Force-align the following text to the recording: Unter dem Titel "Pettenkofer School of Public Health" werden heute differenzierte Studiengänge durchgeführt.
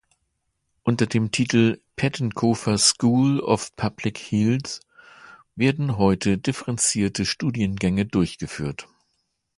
Unter 0.81 1.05
dem 1.05 1.29
Titel 1.29 1.79
"Pettenkofer 1.95 2.79
School 2.79 3.39
of 3.39 3.75
Public 3.75 4.17
Health" 4.31 4.79
werden 5.55 5.95
heute 5.99 6.39
differenzierte 6.39 7.23
Studiengänge 7.23 8.07
durchgeführt. 8.07 8.87